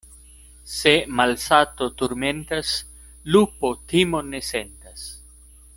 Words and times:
Se 0.75 0.93
malsato 1.19 1.91
turmentas, 2.01 2.71
lupo 3.35 3.69
timon 3.91 4.31
ne 4.35 4.41
sentas. 4.49 5.05